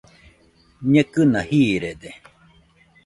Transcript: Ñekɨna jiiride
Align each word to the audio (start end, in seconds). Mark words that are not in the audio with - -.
Ñekɨna 0.91 1.41
jiiride 1.49 2.11